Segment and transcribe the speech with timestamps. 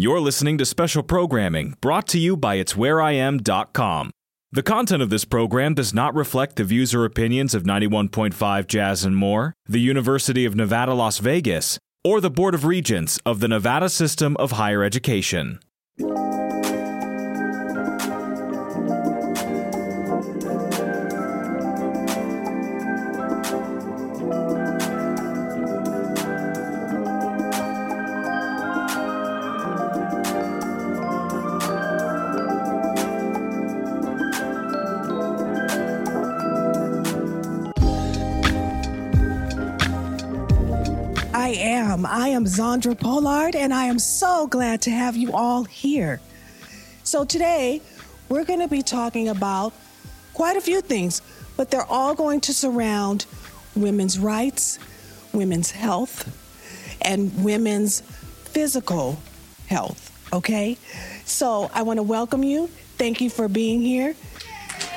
[0.00, 4.10] You're listening to special programming brought to you by It'sWhereIam.com.
[4.50, 9.04] The content of this program does not reflect the views or opinions of 91.5 Jazz
[9.04, 13.48] and More, the University of Nevada, Las Vegas, or the Board of Regents of the
[13.48, 15.60] Nevada System of Higher Education.
[42.40, 42.46] Am.
[42.46, 46.20] Zandra Pollard, and I am so glad to have you all here.
[47.04, 47.82] So, today
[48.28, 49.74] we're going to be talking about
[50.32, 51.20] quite a few things,
[51.56, 53.26] but they're all going to surround
[53.76, 54.78] women's rights,
[55.32, 56.24] women's health,
[57.02, 59.18] and women's physical
[59.66, 60.06] health.
[60.32, 60.78] Okay?
[61.26, 62.68] So, I want to welcome you.
[62.96, 64.14] Thank you for being here.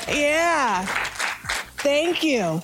[0.07, 0.85] Yeah.
[1.77, 2.61] Thank you.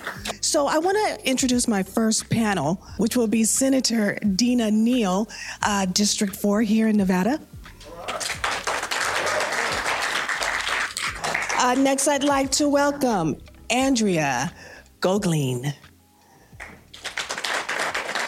[0.50, 5.30] So, I want to introduce my first panel, which will be Senator Dina Neal,
[5.61, 7.39] uh, District 4 here in Nevada.
[11.59, 13.38] Uh, next, I'd like to welcome
[13.69, 14.52] Andrea
[15.02, 15.75] Gigline.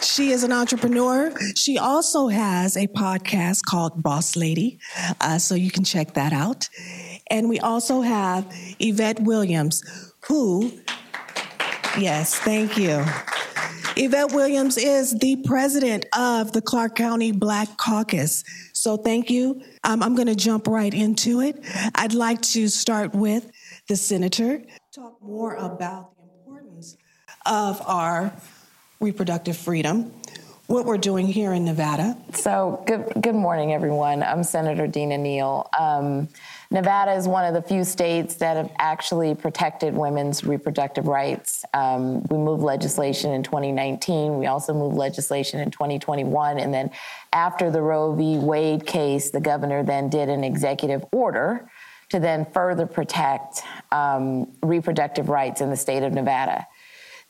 [0.03, 1.33] She is an entrepreneur.
[1.55, 4.79] She also has a podcast called Boss Lady,
[5.21, 6.69] uh, so you can check that out.
[7.31, 8.45] And we also have
[8.79, 9.81] Yvette Williams,
[10.27, 10.71] who,
[11.97, 13.03] yes, thank you.
[13.97, 18.43] Yvette Williams is the president of the Clark County Black Caucus.
[18.73, 19.61] So thank you.
[19.83, 21.63] Um, I'm going to jump right into it.
[21.95, 23.51] I'd like to start with
[23.87, 24.61] the senator,
[24.93, 26.95] talk more about the importance
[27.45, 28.31] of our
[28.99, 30.13] reproductive freedom,
[30.67, 32.17] what we're doing here in Nevada.
[32.33, 34.23] So, good, good morning, everyone.
[34.23, 35.69] I'm Senator Dina Neal.
[35.77, 36.29] Um,
[36.71, 41.65] Nevada is one of the few states that have actually protected women's reproductive rights.
[41.73, 44.39] Um, we moved legislation in 2019.
[44.39, 46.59] We also moved legislation in 2021.
[46.59, 46.91] And then
[47.33, 48.37] after the Roe v.
[48.37, 51.69] Wade case, the governor then did an executive order
[52.11, 56.67] to then further protect um, reproductive rights in the state of Nevada.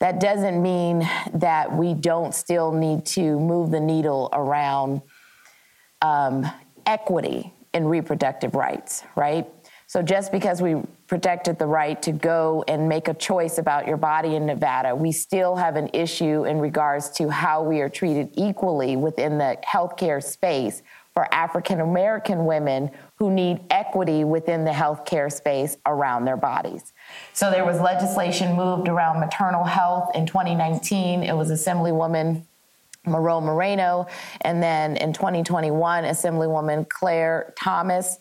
[0.02, 5.04] That doesn't mean that we don't still need to move the needle around
[6.02, 6.52] um,
[6.88, 9.48] equity in reproductive rights, right?
[9.86, 13.98] So just because we protected the right to go and make a choice about your
[13.98, 18.32] body in Nevada, we still have an issue in regards to how we are treated
[18.34, 20.82] equally within the healthcare space
[21.14, 26.92] for African American women who need equity within the healthcare space around their bodies.
[27.34, 31.24] So there was legislation moved around maternal health in 2019.
[31.24, 32.44] It was Assemblywoman
[33.06, 34.08] Monroe-Moreno.
[34.42, 38.18] And then in 2021, Assemblywoman Clara Thomas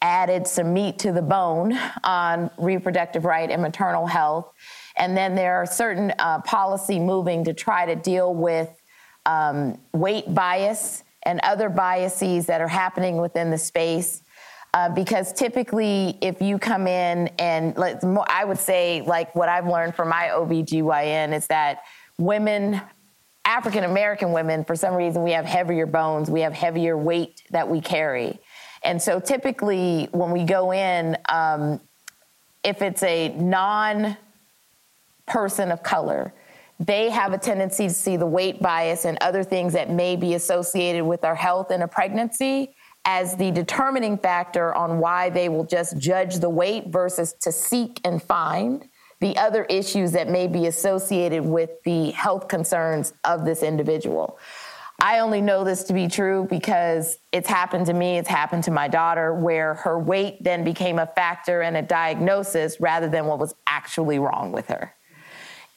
[0.00, 4.52] added some meat to the bone on reproductive right and maternal health.
[4.96, 8.68] And then there are certain uh, policy moving to try to deal with
[9.24, 14.21] um, weight bias and other biases that are happening within the space.
[14.74, 19.94] Uh, because typically, if you come in and I would say, like what I've learned
[19.94, 21.80] from my OBGYN is that
[22.18, 22.80] women
[23.44, 27.68] African American women, for some reason, we have heavier bones, we have heavier weight that
[27.68, 28.38] we carry.
[28.84, 31.80] And so typically, when we go in, um,
[32.62, 34.16] if it's a non
[35.26, 36.32] person of color,
[36.78, 40.34] they have a tendency to see the weight bias and other things that may be
[40.34, 42.74] associated with our health in a pregnancy
[43.04, 48.00] as the determining factor on why they will just judge the weight versus to seek
[48.04, 48.88] and find
[49.20, 54.38] the other issues that may be associated with the health concerns of this individual.
[55.00, 58.70] I only know this to be true because it's happened to me, it's happened to
[58.70, 63.40] my daughter, where her weight then became a factor in a diagnosis rather than what
[63.40, 64.94] was actually wrong with her.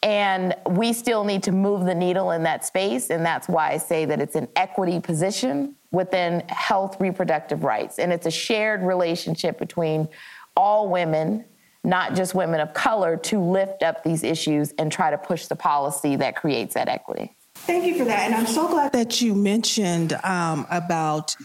[0.04, 3.10] And we still need to move the needle in that space.
[3.10, 7.98] And that's why I say that it's an equity position within health reproductive rights.
[7.98, 10.08] And it's a shared relationship between
[10.56, 11.46] all women
[11.86, 15.56] not just women of color, to lift up these issues and try to push the
[15.56, 17.36] policy that creates that equity.
[17.56, 18.20] Thank you for that.
[18.22, 21.36] And I'm so glad that you mentioned um, about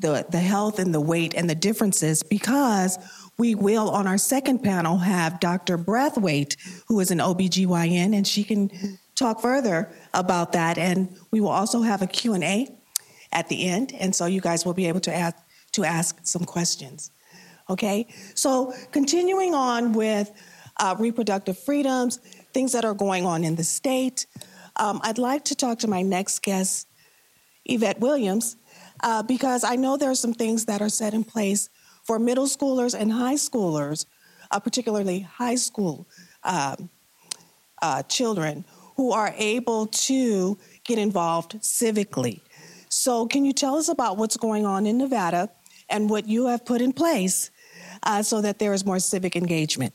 [0.00, 2.98] the, the health and the weight and the differences because
[3.38, 5.78] we will on our second panel have Dr.
[5.78, 6.56] Brathwaite,
[6.88, 8.70] who is an OBGYN, and she can
[9.14, 10.78] talk further about that.
[10.78, 12.68] And we will also have a Q&A
[13.32, 13.92] at the end.
[13.98, 15.36] And so you guys will be able to ask,
[15.72, 17.10] to ask some questions.
[17.68, 20.30] Okay, so continuing on with
[20.78, 22.18] uh, reproductive freedoms,
[22.52, 24.26] things that are going on in the state,
[24.76, 26.88] um, I'd like to talk to my next guest,
[27.64, 28.56] Yvette Williams.
[29.02, 31.68] uh, because I know there are some things that are set in place
[32.04, 34.06] for middle schoolers and high schoolers,
[34.50, 36.08] uh, particularly high school
[36.44, 36.90] um,
[37.80, 38.64] uh, children,
[38.96, 42.40] who are able to get involved civically.
[43.04, 45.50] So, can you tell us about what's going on in Nevada
[45.88, 47.50] and what you have put in place
[48.04, 49.92] uh, so that there is more civic engagement?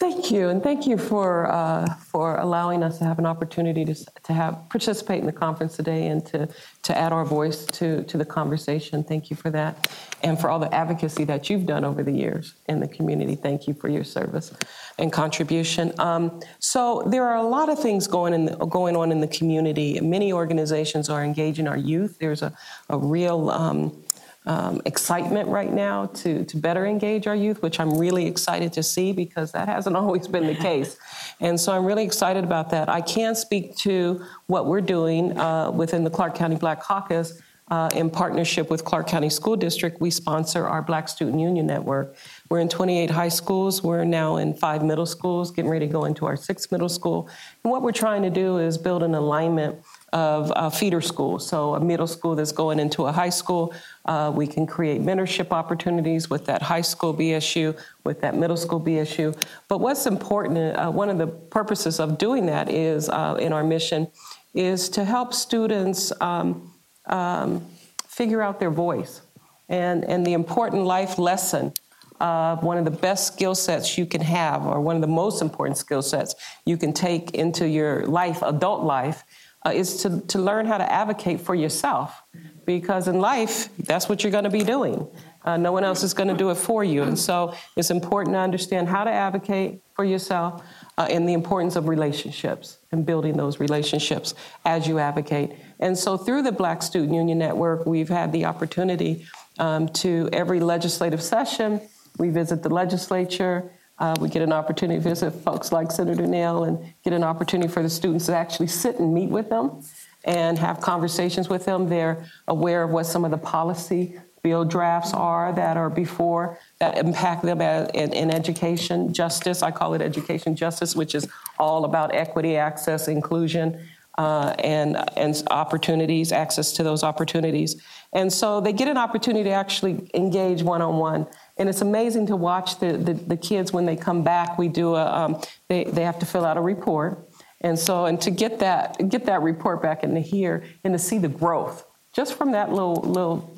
[0.00, 3.94] Thank you, and thank you for uh, for allowing us to have an opportunity to
[3.94, 6.48] to have participate in the conference today and to
[6.84, 9.04] to add our voice to to the conversation.
[9.04, 12.54] Thank you for that, and for all the advocacy that you've done over the years
[12.66, 13.34] in the community.
[13.34, 14.54] Thank you for your service
[14.98, 15.92] and contribution.
[16.00, 19.28] Um, so there are a lot of things going in the, going on in the
[19.28, 20.00] community.
[20.00, 22.16] Many organizations are engaging our youth.
[22.18, 22.54] There's a
[22.88, 24.02] a real um,
[24.46, 28.82] um, excitement right now to, to better engage our youth, which I'm really excited to
[28.82, 30.96] see because that hasn't always been the case.
[31.40, 32.88] And so I'm really excited about that.
[32.88, 37.40] I can speak to what we're doing uh, within the Clark County Black Caucus.
[37.70, 42.16] Uh, in partnership with Clark County School District, we sponsor our Black Student Union Network.
[42.48, 43.80] We're in 28 high schools.
[43.80, 47.28] We're now in five middle schools, getting ready to go into our sixth middle school.
[47.62, 49.80] And what we're trying to do is build an alignment
[50.12, 51.46] of a feeder schools.
[51.46, 53.72] So a middle school that's going into a high school,
[54.06, 58.80] uh, we can create mentorship opportunities with that high school BSU, with that middle school
[58.80, 59.36] BSU.
[59.68, 63.64] But what's important, uh, one of the purposes of doing that is uh, in our
[63.64, 64.08] mission,
[64.54, 66.72] is to help students um,
[67.06, 67.64] um,
[68.06, 69.22] figure out their voice
[69.68, 71.72] and, and the important life lesson
[72.20, 75.40] uh, one of the best skill sets you can have, or one of the most
[75.40, 76.34] important skill sets
[76.66, 79.24] you can take into your life, adult life,
[79.66, 82.22] uh, is to, to learn how to advocate for yourself.
[82.64, 85.06] Because in life, that's what you're going to be doing.
[85.44, 87.02] Uh, no one else is going to do it for you.
[87.02, 90.62] And so it's important to understand how to advocate for yourself
[90.98, 94.34] uh, and the importance of relationships and building those relationships
[94.64, 95.52] as you advocate.
[95.78, 99.26] And so through the Black Student Union Network, we've had the opportunity
[99.58, 101.80] um, to every legislative session,
[102.18, 103.70] we visit the legislature
[104.00, 107.70] uh, we get an opportunity to visit folks like Senator Neal and get an opportunity
[107.70, 109.82] for the students to actually sit and meet with them
[110.24, 111.88] and have conversations with them.
[111.88, 116.96] They're aware of what some of the policy bill drafts are that are before that
[116.96, 119.62] impact them in, in, education justice.
[119.62, 123.86] I call it education justice, which is all about equity, access, inclusion,
[124.16, 127.82] uh, and and opportunities, access to those opportunities.
[128.12, 131.26] And so they get an opportunity to actually engage one on one
[131.60, 134.56] and it's amazing to watch the, the, the kids when they come back.
[134.56, 137.28] We do a, um, they, they have to fill out a report.
[137.60, 140.98] And so, and to get that, get that report back and to hear and to
[140.98, 141.84] see the growth
[142.14, 143.54] just from that little, little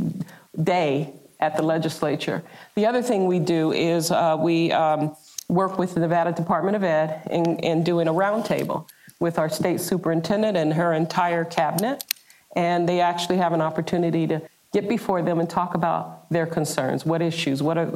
[0.60, 2.42] day at the legislature.
[2.74, 5.14] The other thing we do is uh, we um,
[5.48, 8.88] work with the Nevada Department of Ed in, in doing a roundtable
[9.20, 12.02] with our state superintendent and her entire cabinet.
[12.56, 17.06] And they actually have an opportunity to get before them and talk about their concerns.
[17.06, 17.62] What issues?
[17.62, 17.86] What are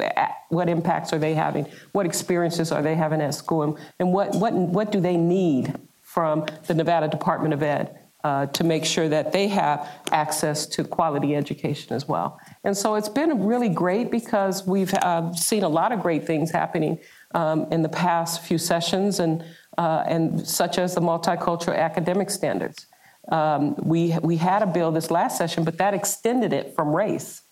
[0.49, 1.67] what impacts are they having?
[1.93, 3.79] What experiences are they having at school?
[3.99, 8.65] And what what what do they need from the Nevada Department of Ed uh, to
[8.65, 12.39] make sure that they have access to quality education as well?
[12.65, 16.51] And so it's been really great because we've uh, seen a lot of great things
[16.51, 16.99] happening
[17.35, 19.45] um, in the past few sessions, and
[19.79, 22.87] uh, and such as the multicultural academic standards.
[23.31, 27.43] Um, we, we had a bill this last session, but that extended it from race.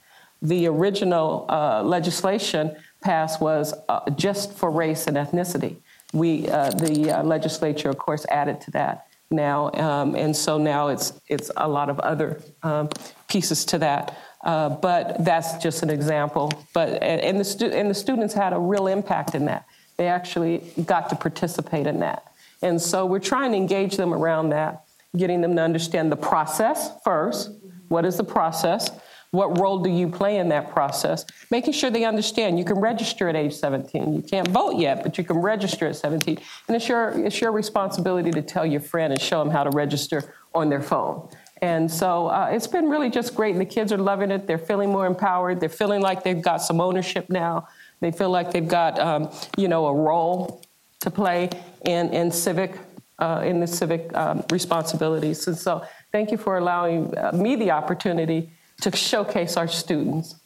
[0.45, 5.77] The original uh, legislation passed was uh, just for race and ethnicity.
[6.13, 10.89] We, uh, the uh, legislature, of course, added to that now, um, and so now
[10.89, 12.91] it's it's a lot of other um,
[13.27, 14.17] pieces to that.
[14.45, 16.53] Uh, but that's just an example.
[16.75, 19.65] But and, the stu- and the students had a real impact in that.
[19.97, 22.31] They actually got to participate in that,
[22.63, 24.85] and so we're trying to engage them around that
[25.17, 27.51] getting them to understand the process first.
[27.89, 28.91] What is the process?
[29.35, 31.27] What role do you play in that process?
[31.51, 34.15] Making sure they understand you can register at age 17.
[34.15, 36.39] You can't vote yet, but you can register at 17.
[36.69, 39.71] And it's your, it's your responsibility to tell your friend and show them how to
[39.71, 41.29] register on their phone.
[41.61, 43.51] And so uh, it's been really just great.
[43.53, 44.47] And the kids are loving it.
[44.47, 45.59] They're feeling more empowered.
[45.59, 47.67] They're feeling like they've got some ownership now.
[47.99, 50.63] They feel like they've got, um, you know, a role
[51.01, 51.51] to play
[51.85, 52.79] in, in civic
[53.19, 55.47] uh, in the civic um, responsibilities.
[55.47, 58.51] And so, thank you for allowing uh, me the opportunity
[58.81, 60.37] to showcase our students.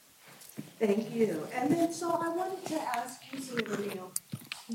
[0.78, 1.46] Thank you.
[1.54, 4.00] And then, so I wanted to ask you, Senator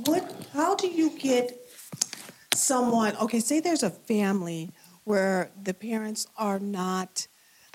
[0.06, 1.60] what, how do you get
[2.56, 4.72] someone, okay, say there's a family
[5.04, 7.28] where the parents are not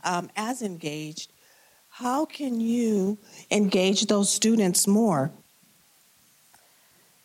[0.05, 1.33] um, as engaged,
[1.91, 3.19] how can you
[3.51, 5.31] engage those students more?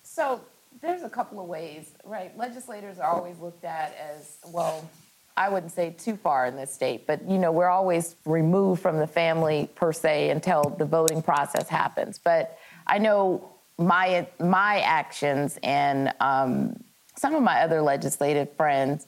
[0.04, 0.42] So
[0.82, 2.36] there's a couple of ways, right?
[2.38, 4.88] Legislators are always looked at as, well,
[5.36, 8.98] I wouldn't say too far in this state, but you know, we're always removed from
[8.98, 12.20] the family per se until the voting process happens.
[12.20, 16.84] But I know my my actions and um,
[17.16, 19.08] some of my other legislative friends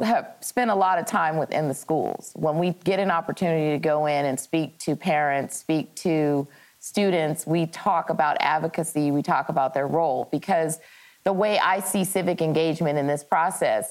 [0.00, 2.32] have spent a lot of time within the schools.
[2.34, 6.46] When we get an opportunity to go in and speak to parents, speak to
[6.80, 10.78] students, we talk about advocacy, we talk about their role because
[11.24, 13.90] the way I see civic engagement in this process,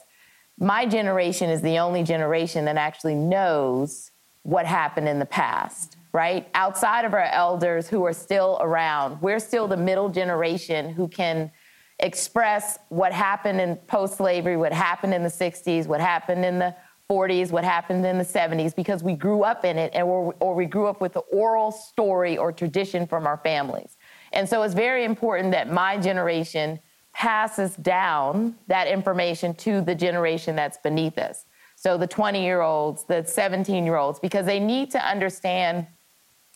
[0.58, 4.12] my generation is the only generation that actually knows
[4.44, 6.48] what happened in the past, right?
[6.54, 11.52] Outside of our elders who are still around, we're still the middle generation who can
[12.00, 16.76] express what happened in post slavery, what happened in the 60s, what happened in the
[17.10, 20.66] 40s, what happened in the 70s, because we grew up in it and or we
[20.66, 23.98] grew up with the oral story or tradition from our families.
[24.34, 26.80] And so it's very important that my generation
[27.16, 31.46] passes down that information to the generation that's beneath us.
[31.78, 35.88] So the 20 year olds, the 17 year olds, because they need to understand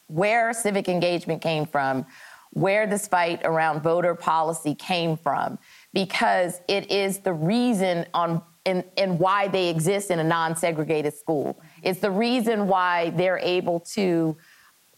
[0.08, 2.06] where civic engagement came from,
[2.52, 5.58] where this fight around voter policy came from
[5.94, 11.62] because it is the reason on and, and why they exist in a non-segregated school.
[11.82, 14.36] It's the reason why they're able to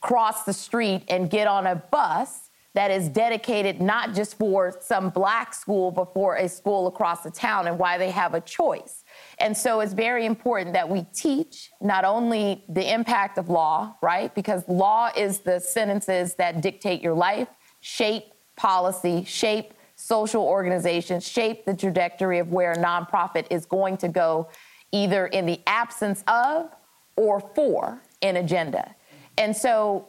[0.01, 5.09] cross the street and get on a bus that is dedicated not just for some
[5.09, 9.03] black school, but for a school across the town and why they have a choice.
[9.39, 14.33] And so it's very important that we teach not only the impact of law, right?
[14.33, 17.49] Because law is the sentences that dictate your life,
[17.81, 18.25] shape
[18.55, 24.47] policy, shape social organizations, shape the trajectory of where a nonprofit is going to go,
[24.91, 26.69] either in the absence of
[27.17, 28.95] or for an agenda.
[29.37, 30.07] And so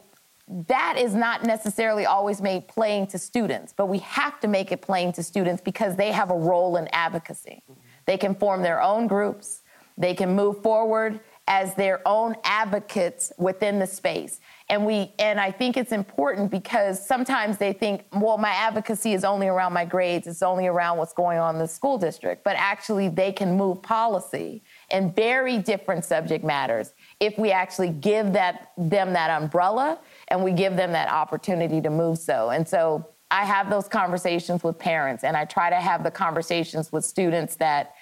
[0.69, 4.83] that is not necessarily always made plain to students, but we have to make it
[4.83, 7.63] plain to students because they have a role in advocacy.
[8.05, 9.63] They can form their own groups.
[9.97, 14.41] They can move forward as their own advocates within the space.
[14.69, 19.25] And we and I think it's important because sometimes they think, well, my advocacy is
[19.25, 22.45] only around my grades, it's only around what's going on in the school district.
[22.45, 28.33] But actually they can move policy in very different subject matters if we actually give
[28.35, 29.99] that them that umbrella
[30.33, 32.49] and we give them that opportunity to move so.
[32.49, 36.91] And so I have those conversations with parents and I try to have the conversations
[36.91, 37.95] with students that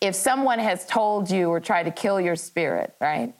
[0.00, 3.32] if someone has told you or tried to kill your spirit, right?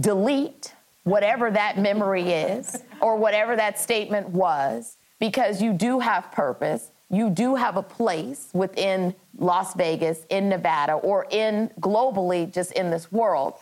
[0.00, 6.90] Delete whatever that memory is or whatever that statement was because you do have purpose.
[7.10, 12.90] You do have a place within Las Vegas, in Nevada, or in globally, just in
[12.90, 13.54] this world.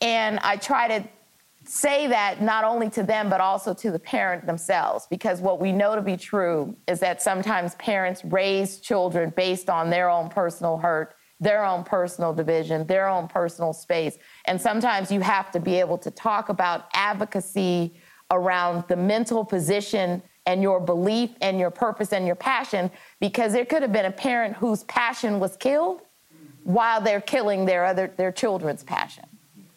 [0.00, 1.08] And I try to
[1.64, 5.72] say that not only to them, but also to the parent themselves, because what we
[5.72, 10.76] know to be true is that sometimes parents raise children based on their own personal
[10.78, 14.18] hurt, their own personal division, their own personal space.
[14.46, 17.94] And sometimes you have to be able to talk about advocacy
[18.30, 22.90] around the mental position and your belief and your purpose and your passion,
[23.20, 26.02] because there could have been a parent whose passion was killed
[26.64, 29.24] while they're killing their other their children's passion.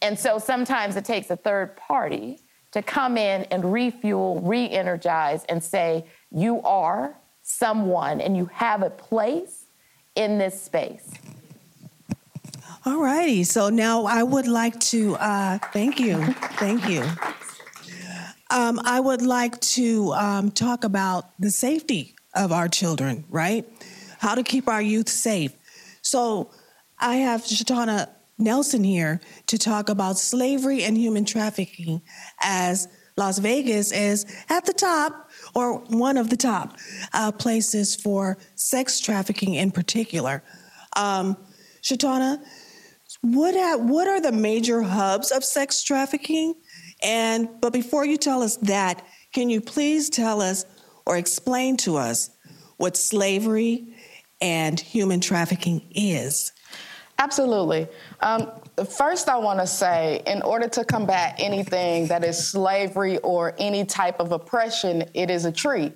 [0.05, 2.39] And so sometimes it takes a third party
[2.73, 8.83] to come in and refuel, re energize, and say, you are someone and you have
[8.83, 9.65] a place
[10.13, 11.11] in this space.
[12.85, 13.43] All righty.
[13.45, 16.23] So now I would like to uh, thank you.
[16.61, 17.03] Thank you.
[18.51, 23.65] Um, I would like to um, talk about the safety of our children, right?
[24.19, 25.51] How to keep our youth safe.
[26.03, 26.51] So
[26.99, 32.01] I have Shatana Nelson here to talk about slavery and human trafficking
[32.41, 32.87] as
[33.17, 36.77] Las Vegas is at the top or one of the top
[37.13, 40.43] uh, places for sex trafficking in particular.
[40.97, 41.37] Um,
[41.81, 42.43] Shatana,
[43.21, 46.55] what, ha- what are the major hubs of sex trafficking?
[47.03, 50.65] And but before you tell us that, can you please tell us
[51.05, 52.31] or explain to us
[52.77, 53.95] what slavery
[54.41, 56.51] and human trafficking is?
[57.17, 57.87] Absolutely.
[58.19, 58.51] Um,
[58.89, 63.85] first, I want to say, in order to combat anything that is slavery or any
[63.85, 65.93] type of oppression, it is a tree.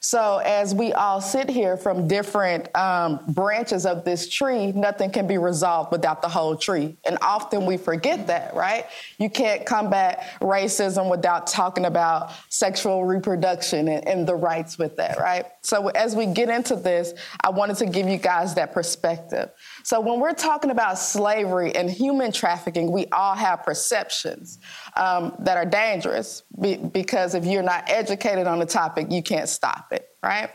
[0.00, 5.26] So, as we all sit here from different um, branches of this tree, nothing can
[5.26, 6.96] be resolved without the whole tree.
[7.04, 8.86] And often we forget that, right?
[9.18, 15.18] You can't combat racism without talking about sexual reproduction and, and the rights with that,
[15.18, 15.46] right?
[15.62, 19.50] So, as we get into this, I wanted to give you guys that perspective.
[19.86, 24.58] So when we're talking about slavery and human trafficking, we all have perceptions
[24.96, 29.48] um, that are dangerous be- because if you're not educated on the topic, you can't
[29.48, 30.08] stop it.
[30.24, 30.50] right?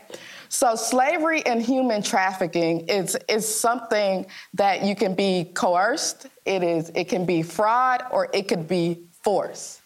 [0.50, 6.90] So slavery and human trafficking is, is something that you can be coerced, it is
[6.94, 9.80] it can be fraud, or it could be force.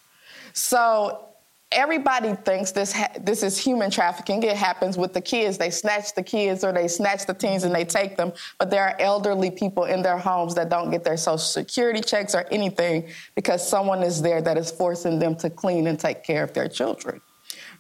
[0.54, 1.25] So
[1.72, 4.42] everybody thinks this ha- this is human trafficking.
[4.42, 5.58] It happens with the kids.
[5.58, 8.32] They snatch the kids or they snatch the teens and they take them.
[8.58, 12.34] But there are elderly people in their homes that don't get their social security checks
[12.34, 16.44] or anything because someone is there that is forcing them to clean and take care
[16.44, 17.20] of their children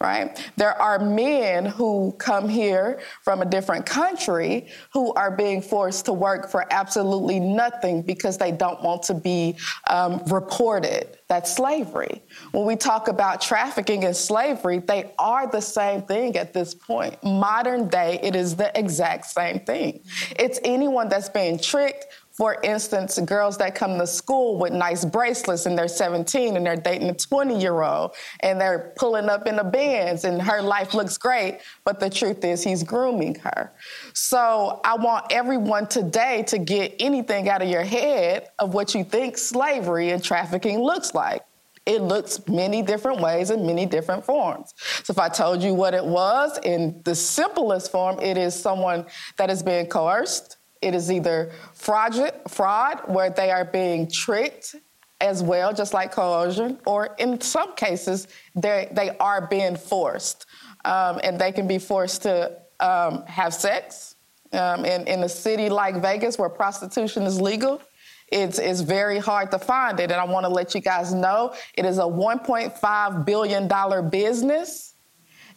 [0.00, 0.50] right?
[0.56, 6.12] There are men who come here from a different country who are being forced to
[6.12, 9.56] work for absolutely nothing because they don't want to be
[9.88, 11.18] um, reported.
[11.28, 12.22] That's slavery.
[12.52, 17.22] When we talk about trafficking and slavery, they are the same thing at this point.
[17.24, 20.02] Modern day, it is the exact same thing.
[20.38, 22.06] It's anyone that's being tricked,
[22.36, 26.76] for instance, girls that come to school with nice bracelets and they're 17 and they're
[26.76, 30.92] dating a 20 year old and they're pulling up in the Benz and her life
[30.92, 33.72] looks great, but the truth is he's grooming her.
[34.12, 39.02] So I want everyone today to get anything out of your head of what you
[39.02, 41.42] think slavery and trafficking looks like
[41.86, 44.74] it looks many different ways in many different forms.
[45.04, 49.06] So if I told you what it was in the simplest form, it is someone
[49.36, 52.14] that is being coerced, it is either fraud,
[52.48, 54.76] fraud where they are being tricked
[55.20, 60.46] as well, just like coercion, or in some cases, they are being forced.
[60.84, 64.14] Um, and they can be forced to um, have sex.
[64.52, 67.82] Um, in, in a city like Vegas, where prostitution is legal,
[68.28, 70.10] it's, it's very hard to find it.
[70.10, 74.94] And I want to let you guys know it is a $1.5 billion business.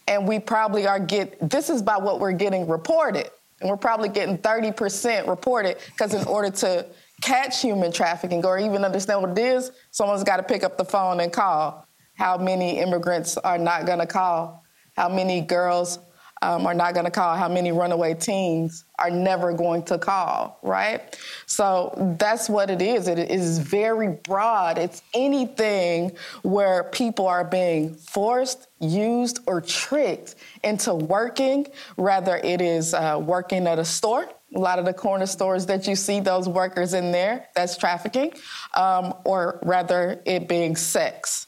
[0.07, 3.29] And we probably are get this is by what we're getting reported.
[3.61, 6.85] And we're probably getting 30% reported because in order to
[7.21, 10.85] catch human trafficking or even understand what it is, someone's got to pick up the
[10.85, 11.85] phone and call.
[12.15, 14.63] How many immigrants are not going to call?
[14.95, 15.99] How many girls
[16.41, 17.35] um, are not going to call?
[17.35, 21.17] How many runaway teens are never going to call, right?
[21.45, 23.07] So that's what it is.
[23.07, 24.77] It is very broad.
[24.77, 26.13] It's anything
[26.43, 33.67] where people are being forced, used, or tricked into working, rather, it is uh, working
[33.67, 34.29] at a store.
[34.55, 38.33] A lot of the corner stores that you see those workers in there, that's trafficking,
[38.73, 41.45] um, or rather it being sex.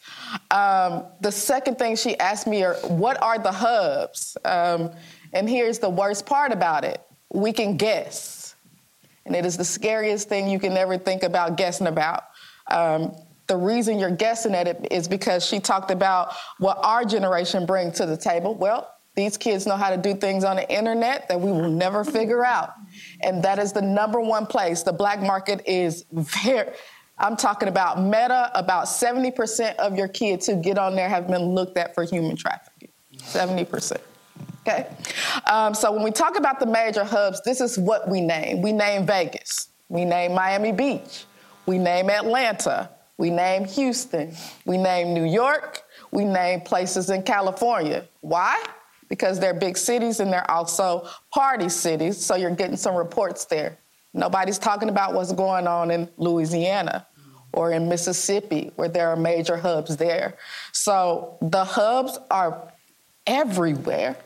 [0.52, 4.38] Um, the second thing she asked me are, what are the hubs?
[4.46, 4.92] Um,
[5.34, 7.02] and here's the worst part about it
[7.34, 8.56] we can guess.
[9.26, 12.24] And it is the scariest thing you can ever think about guessing about.
[12.70, 13.16] Um,
[13.52, 17.98] the reason you're guessing at it is because she talked about what our generation brings
[17.98, 18.56] to the table.
[18.56, 22.04] Well, these kids know how to do things on the internet that we will never
[22.18, 22.72] figure out.
[23.20, 24.84] And that is the number one place.
[24.84, 26.70] The black market is very,
[27.18, 31.50] I'm talking about meta, about 70% of your kids who get on there have been
[31.50, 32.88] looked at for human trafficking.
[33.18, 33.98] 70%.
[34.62, 34.88] Okay?
[35.46, 38.62] Um, so when we talk about the major hubs, this is what we name.
[38.62, 41.26] We name Vegas, we name Miami Beach,
[41.66, 48.08] we name Atlanta, we name Houston, we name New York, we name places in California.
[48.22, 48.62] Why?
[49.10, 53.78] Because they're big cities and they're also party cities, so you're getting some reports there.
[54.14, 57.08] Nobody's talking about what's going on in Louisiana
[57.54, 60.36] or in Mississippi, where there are major hubs there.
[60.72, 62.72] So the hubs are
[63.28, 64.18] everywhere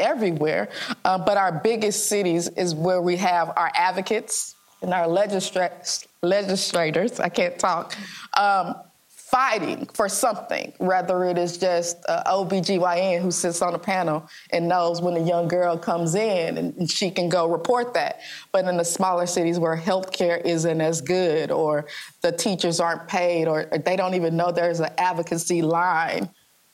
[0.00, 0.68] everywhere.
[1.04, 7.18] Uh, but our biggest cities is where we have our advocates and our legistra- legislators,
[7.18, 7.96] I can't talk,
[8.36, 8.74] um,
[9.08, 14.68] fighting for something, whether it is just uh, OBGYN who sits on a panel and
[14.68, 18.20] knows when a young girl comes in and she can go report that.
[18.52, 21.86] But in the smaller cities where healthcare isn't as good or
[22.22, 26.28] the teachers aren't paid or, or they don't even know there's an advocacy line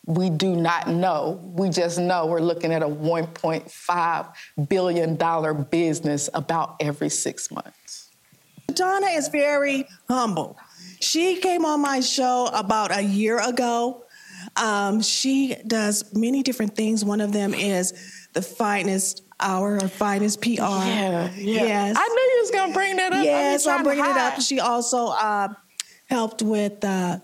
[0.06, 1.40] we do not know.
[1.42, 7.85] We just know we're looking at a $1.5 billion business about every six months.
[8.74, 10.58] Donna is very humble.
[11.00, 14.04] She came on my show about a year ago.
[14.56, 17.04] Um, she does many different things.
[17.04, 17.92] One of them is
[18.32, 20.50] the finest hour or finest PR.
[20.50, 21.62] Yeah, yeah.
[21.62, 21.96] Yes.
[21.98, 23.24] I knew you was gonna bring that up.
[23.24, 24.40] Yes, I'm bringing it up.
[24.40, 25.48] She also uh,
[26.08, 27.18] helped with uh,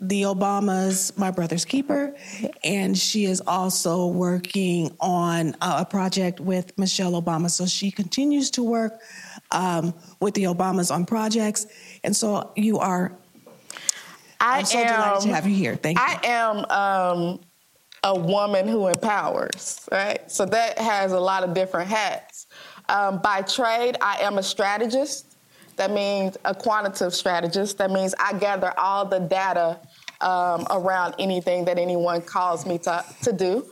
[0.00, 2.14] the Obamas, My Brother's Keeper,
[2.62, 7.50] and she is also working on a project with Michelle Obama.
[7.50, 9.00] So she continues to work
[9.50, 11.66] um, with the Obamas on projects,
[12.04, 13.12] and so you are.
[14.40, 15.76] I am so am, delighted to have you here.
[15.76, 16.04] Thank you.
[16.04, 17.40] I am um,
[18.04, 20.30] a woman who empowers, right?
[20.30, 22.46] So that has a lot of different hats.
[22.88, 25.36] Um, by trade, I am a strategist.
[25.76, 27.78] That means a quantitative strategist.
[27.78, 29.78] That means I gather all the data
[30.20, 33.66] um, around anything that anyone calls me to, to do.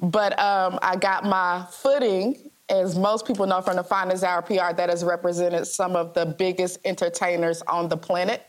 [0.00, 4.74] But um, I got my footing as most people know from the Finest Hour PR,
[4.74, 8.46] that has represented some of the biggest entertainers on the planet,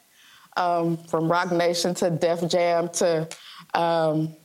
[0.58, 3.28] um, from Roc Nation to Def Jam to
[3.74, 4.36] um,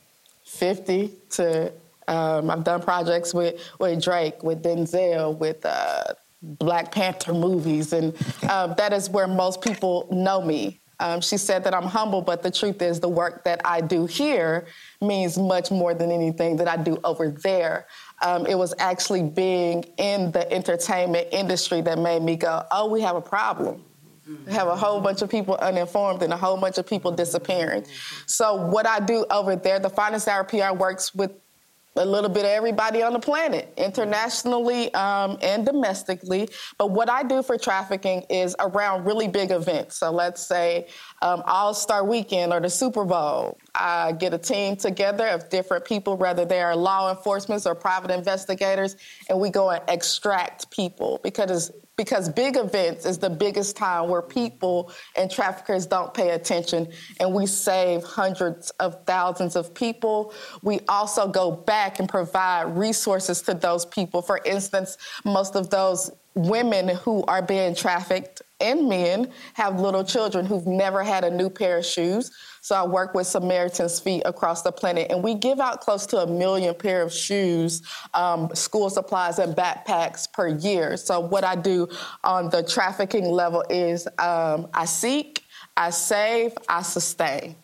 [0.45, 1.73] 50 to
[2.07, 6.03] um, I've done projects with, with Drake, with Denzel, with uh,
[6.41, 10.79] Black Panther movies, and uh, that is where most people know me.
[10.99, 14.05] Um, she said that I'm humble, but the truth is, the work that I do
[14.05, 14.67] here
[15.01, 17.87] means much more than anything that I do over there.
[18.21, 23.01] Um, it was actually being in the entertainment industry that made me go, oh, we
[23.01, 23.83] have a problem.
[24.47, 27.85] We have a whole bunch of people uninformed and a whole bunch of people disappearing.
[28.25, 31.31] So, what I do over there, the Finest Hour PR works with
[31.95, 36.49] a little bit of everybody on the planet, internationally um, and domestically.
[36.77, 39.97] But what I do for trafficking is around really big events.
[39.97, 40.87] So let's say
[41.21, 43.57] um, All Star Weekend or the Super Bowl.
[43.73, 48.11] I get a team together of different people, whether they are law enforcement or private
[48.11, 48.95] investigators,
[49.29, 54.21] and we go and extract people because because big events is the biggest time where
[54.21, 56.87] people and traffickers don't pay attention
[57.19, 60.33] and we save hundreds of thousands of people.
[60.61, 64.21] We also go back and provide resources to those people.
[64.21, 70.45] For instance most of those women who are being trafficked and men have little children
[70.45, 72.31] who've never had a new pair of shoes
[72.65, 76.17] so I work with Samaritan's Feet across the planet, and we give out close to
[76.21, 77.83] a million pair of shoes,
[78.15, 80.97] um, school supplies, and backpacks per year.
[80.97, 81.87] So what I do
[82.23, 85.43] on the trafficking level is um, I seek,
[85.77, 87.55] I save, I sustain.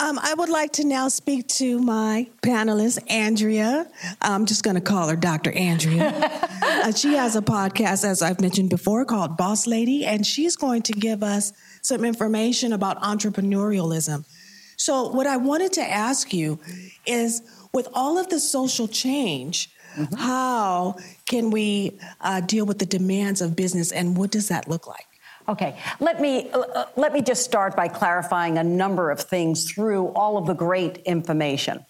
[0.00, 3.84] Um, I would like to now speak to my panelist, Andrea.
[4.22, 5.50] I'm just going to call her Dr.
[5.50, 6.12] Andrea.
[6.62, 10.82] uh, she has a podcast, as I've mentioned before, called Boss Lady, and she's going
[10.82, 14.24] to give us some information about entrepreneurialism.
[14.76, 16.60] So, what I wanted to ask you
[17.04, 17.42] is
[17.74, 20.14] with all of the social change, mm-hmm.
[20.14, 24.86] how can we uh, deal with the demands of business, and what does that look
[24.86, 25.07] like?
[25.48, 30.08] Okay, let me uh, let me just start by clarifying a number of things through
[30.08, 31.86] all of the great information.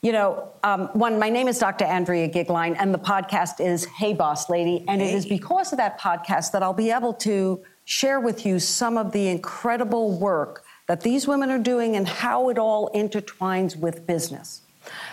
[0.00, 1.84] You know, um, one, my name is Dr.
[1.84, 5.10] Andrea Gigline, and the podcast is Hey Boss Lady, and hey.
[5.10, 8.96] it is because of that podcast that I'll be able to share with you some
[8.96, 14.06] of the incredible work that these women are doing and how it all intertwines with
[14.06, 14.62] business.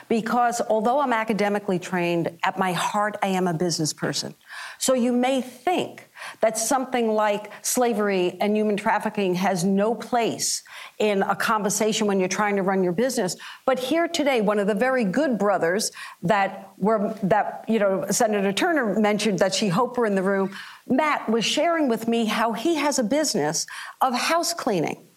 [0.08, 4.36] Because although I'm academically trained, at my heart, I am a business person.
[4.78, 6.07] So you may think
[6.42, 10.64] that something like slavery and human trafficking has no place
[11.00, 13.36] in a conversation when you're trying to run your business.
[13.66, 15.92] But here today, one of the very good brothers
[16.24, 20.56] that were that you know Senator Turner mentioned that she hoped were in the room.
[20.88, 23.66] Matt was sharing with me how he has a business
[24.02, 25.08] of house cleaning.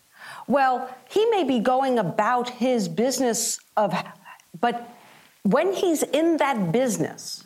[0.47, 3.95] Well, he may be going about his business of,
[4.61, 4.97] but
[5.43, 7.45] when he's in that business,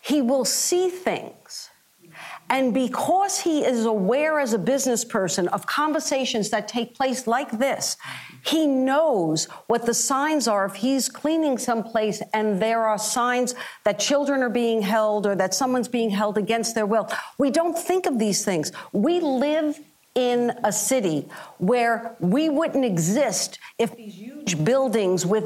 [0.00, 1.70] he will see things.
[2.48, 7.50] And because he is aware as a business person of conversations that take place like
[7.58, 7.96] this,
[8.44, 13.54] he knows what the signs are if he's cleaning someplace and there are signs
[13.84, 17.08] that children are being held or that someone's being held against their will.
[17.38, 18.70] We don't think of these things.
[18.92, 19.80] We live
[20.14, 21.28] in a city
[21.58, 25.44] where we wouldn't exist if these huge buildings with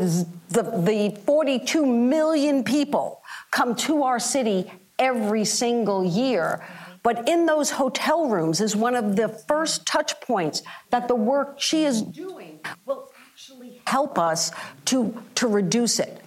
[0.50, 6.62] the, the 42 million people come to our city every single year.
[7.02, 11.60] But in those hotel rooms is one of the first touch points that the work
[11.60, 14.52] she is doing will actually help us
[14.86, 16.22] to, to reduce it.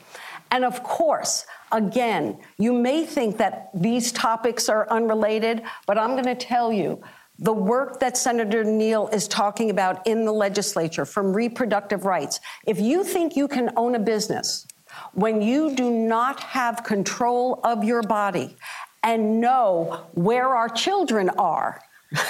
[0.50, 6.26] And of course, again, you may think that these topics are unrelated, but I'm going
[6.26, 7.02] to tell you
[7.40, 12.40] the work that Senator Neal is talking about in the legislature from reproductive rights.
[12.68, 14.68] If you think you can own a business
[15.14, 18.56] when you do not have control of your body
[19.04, 21.82] and know where our children are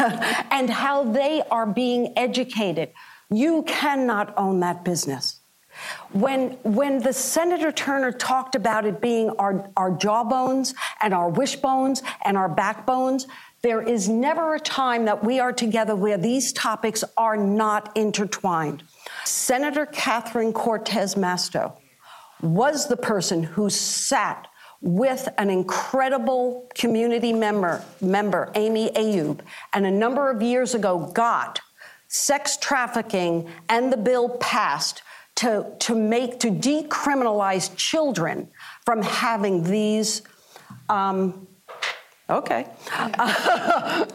[0.52, 2.92] and how they are being educated,
[3.30, 5.40] you cannot own that business.
[6.12, 12.04] When, when the Senator Turner talked about it being our, our jawbones and our wishbones
[12.26, 13.28] and our backbones,
[13.64, 18.84] there is never a time that we are together where these topics are not intertwined.
[19.26, 21.74] Senator Catherine Cortez Masto
[22.42, 24.48] was the person who sat
[24.84, 29.40] with an incredible community member, member Amy Ayoub,
[29.72, 31.62] and a number of years ago got
[32.10, 35.02] sex trafficking and the bill passed
[35.36, 38.50] to, to make to decriminalize children
[38.86, 40.22] from having these
[40.90, 41.48] um,
[42.30, 42.68] okay.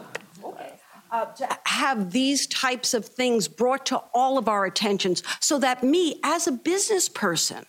[1.11, 5.81] Uh, to have these types of things brought to all of our attentions so that
[5.81, 7.65] me, as a business person,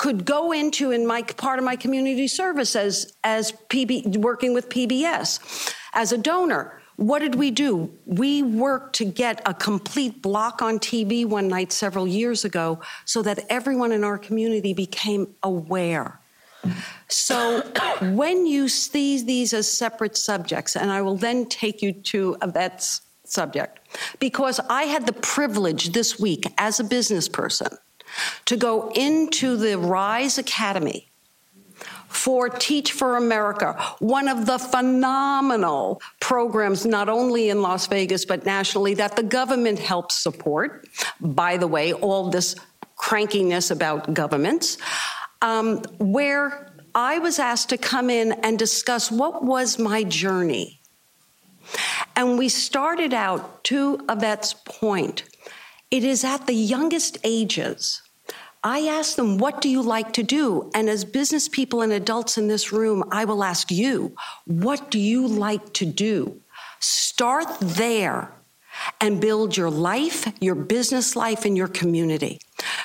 [0.00, 4.70] could go into in my part of my community service as as PB working with
[4.70, 6.80] PBS as a donor.
[6.96, 7.92] What did we do?
[8.06, 13.22] We worked to get a complete block on TV one night several years ago so
[13.22, 16.20] that everyone in our community became aware
[17.08, 17.62] so
[18.02, 23.02] when you see these as separate subjects, and I will then take you to Yvette's
[23.24, 23.80] subject,
[24.18, 27.68] because I had the privilege this week as a business person
[28.46, 31.10] to go into the Rise Academy
[32.08, 38.44] for Teach for America, one of the phenomenal programs, not only in Las Vegas, but
[38.44, 40.88] nationally, that the government helps support.
[41.20, 42.56] By the way, all this
[42.96, 44.76] crankiness about governments
[45.40, 50.80] um, where I was asked to come in and discuss what was my journey.
[52.16, 55.22] And we started out to Yvette's point.
[55.90, 58.02] It is at the youngest ages.
[58.62, 60.70] I asked them, What do you like to do?
[60.74, 64.98] And as business people and adults in this room, I will ask you, What do
[64.98, 66.40] you like to do?
[66.80, 68.32] Start there
[69.00, 72.38] and build your life, your business life, and your community.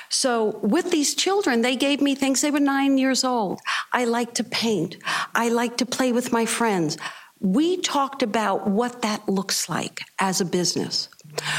[0.10, 2.42] So, with these children, they gave me things.
[2.42, 3.60] They were nine years old.
[3.92, 4.98] I like to paint,
[5.34, 6.98] I like to play with my friends.
[7.42, 11.10] We talked about what that looks like as a business.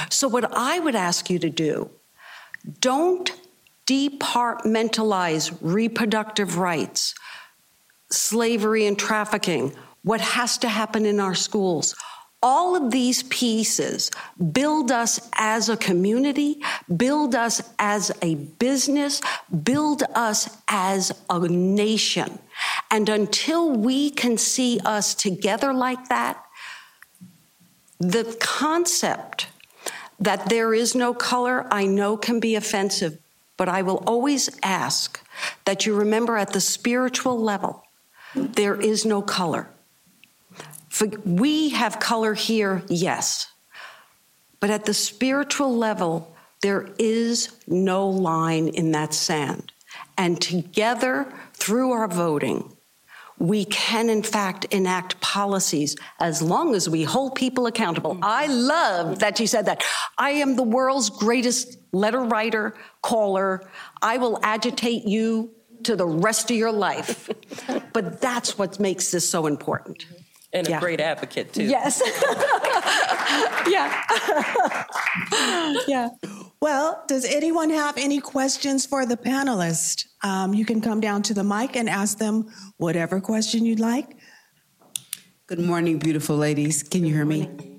[0.09, 1.90] So, what I would ask you to do
[2.81, 3.31] don't
[3.87, 7.14] departmentalize reproductive rights,
[8.11, 9.72] slavery, and trafficking,
[10.03, 11.94] what has to happen in our schools
[12.42, 14.11] all of these pieces
[14.53, 16.62] build us as a community,
[16.96, 19.20] build us as a business,
[19.64, 22.38] build us as a nation.
[22.90, 26.40] And until we can see us together like that,
[27.99, 29.49] the concept
[30.20, 33.18] that there is no color, I know can be offensive,
[33.56, 35.20] but I will always ask
[35.64, 37.82] that you remember at the spiritual level,
[38.34, 39.68] there is no color.
[40.88, 43.48] For we have color here, yes.
[44.60, 49.72] But at the spiritual level, there is no line in that sand.
[50.16, 52.76] And together, through our voting,
[53.38, 58.18] we can, in fact, enact policies as long as we hold people accountable.
[58.22, 59.84] I love that you said that.
[60.16, 63.68] I am the world's greatest letter writer, caller.
[64.02, 65.52] I will agitate you
[65.85, 67.30] to the rest of your life.
[67.92, 70.06] but that's what makes this so important
[70.52, 70.78] and yeah.
[70.78, 71.64] a great advocate too.
[71.64, 72.00] Yes.
[73.68, 74.02] yeah.
[75.87, 76.09] yeah.
[76.61, 80.06] Well, does anyone have any questions for the panelists?
[80.22, 84.16] Um, you can come down to the mic and ask them whatever question you'd like.
[85.46, 86.82] Good morning, beautiful ladies.
[86.82, 87.75] Can you hear me?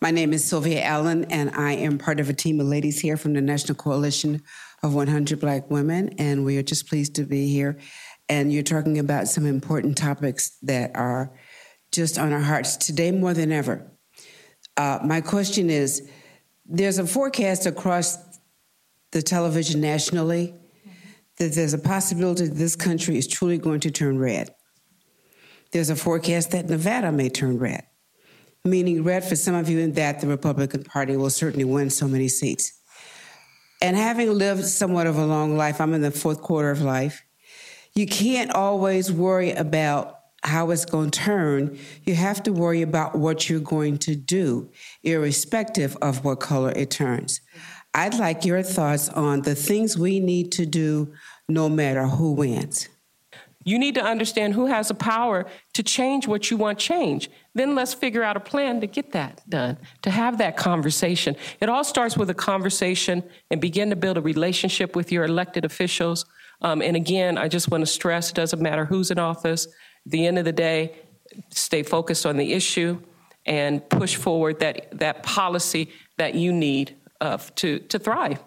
[0.00, 3.16] My name is Sylvia Allen, and I am part of a team of ladies here
[3.16, 4.42] from the National Coalition
[4.84, 7.76] of 100 Black Women, and we are just pleased to be here.
[8.28, 11.32] And you're talking about some important topics that are
[11.90, 13.90] just on our hearts today more than ever.
[14.76, 16.08] Uh, my question is
[16.64, 18.18] there's a forecast across
[19.10, 20.54] the television nationally
[21.38, 24.54] that there's a possibility that this country is truly going to turn red.
[25.72, 27.84] There's a forecast that Nevada may turn red,
[28.64, 32.08] meaning red for some of you, in that the Republican Party will certainly win so
[32.08, 32.72] many seats.
[33.80, 37.22] And having lived somewhat of a long life, I'm in the fourth quarter of life,
[37.94, 43.16] you can't always worry about how it's going to turn, you have to worry about
[43.16, 44.70] what you're going to do,
[45.02, 47.40] irrespective of what color it turns.
[47.94, 51.12] I'd like your thoughts on the things we need to do
[51.48, 52.88] no matter who wins.
[53.64, 57.28] You need to understand who has the power to change what you want change.
[57.58, 61.34] Then let's figure out a plan to get that done, to have that conversation.
[61.60, 65.64] It all starts with a conversation and begin to build a relationship with your elected
[65.64, 66.24] officials.
[66.62, 70.12] Um, and again, I just want to stress it doesn't matter who's in office, At
[70.12, 70.94] the end of the day,
[71.50, 73.00] stay focused on the issue
[73.44, 78.38] and push forward that, that policy that you need uh, to, to thrive.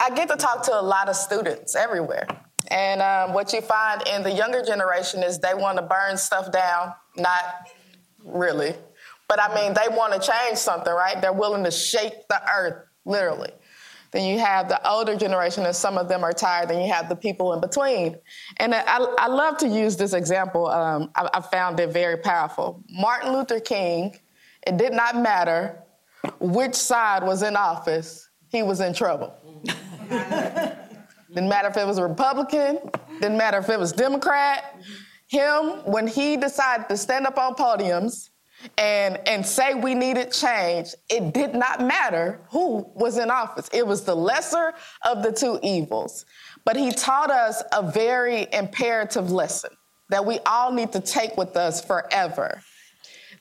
[0.00, 2.26] I get to talk to a lot of students everywhere.
[2.72, 6.50] And um, what you find in the younger generation is they want to burn stuff
[6.50, 7.68] down, not
[8.28, 8.74] really.
[9.28, 11.20] But I mean, they want to change something, right?
[11.20, 13.52] They're willing to shake the earth, literally.
[14.10, 16.70] Then you have the older generation, and some of them are tired.
[16.70, 18.16] Then you have the people in between.
[18.56, 18.80] And I,
[19.18, 20.66] I love to use this example.
[20.66, 22.82] Um, I, I found it very powerful.
[22.88, 24.16] Martin Luther King,
[24.66, 25.82] it did not matter
[26.40, 29.34] which side was in office, he was in trouble.
[30.08, 32.78] didn't matter if it was a Republican,
[33.20, 34.80] didn't matter if it was Democrat.
[35.28, 38.30] Him, when he decided to stand up on podiums
[38.76, 43.68] and, and say we needed change, it did not matter who was in office.
[43.72, 44.72] It was the lesser
[45.04, 46.24] of the two evils.
[46.64, 49.70] But he taught us a very imperative lesson
[50.10, 52.62] that we all need to take with us forever.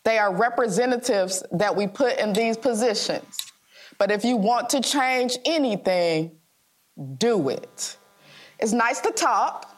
[0.04, 3.36] They are representatives that we put in these positions.
[3.98, 6.38] But if you want to change anything,
[7.18, 7.98] do it.
[8.60, 9.74] It's nice to talk,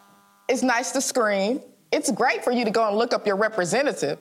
[0.48, 1.62] it's nice to scream.
[1.92, 4.20] It's great for you to go and look up your representative.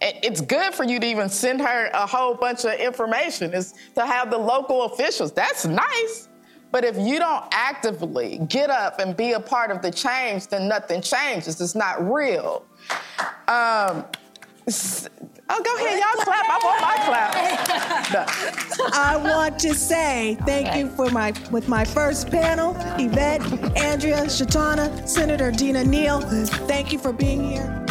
[0.00, 4.04] It's good for you to even send her a whole bunch of information, is to
[4.04, 5.32] have the local officials.
[5.32, 6.28] That's nice.
[6.70, 10.68] But if you don't actively get up and be a part of the change, then
[10.68, 11.58] nothing changes.
[11.60, 12.66] It's not real.
[13.48, 14.04] Um,
[15.48, 16.44] Oh, go ahead, y'all clap.
[16.48, 17.36] I want my clap.
[18.92, 23.42] I want to say thank you for my with my first panel, Yvette,
[23.76, 26.20] Andrea, Shatana, Senator Dina Neal.
[26.66, 27.86] Thank you for being here.